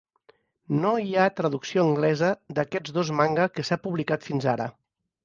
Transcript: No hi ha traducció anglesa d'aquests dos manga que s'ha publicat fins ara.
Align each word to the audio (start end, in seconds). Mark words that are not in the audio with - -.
No 0.85 0.93
hi 1.01 1.11
ha 1.23 1.33
traducció 1.39 1.83
anglesa 1.89 2.29
d'aquests 2.61 2.95
dos 2.97 3.13
manga 3.21 3.47
que 3.59 3.67
s'ha 3.71 3.79
publicat 3.85 4.27
fins 4.31 4.49
ara. 4.57 4.67